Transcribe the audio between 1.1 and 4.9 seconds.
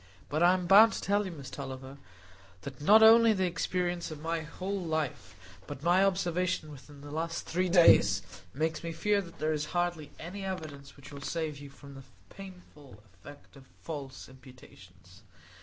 you, Miss Tulliver, that not only the experience of my whole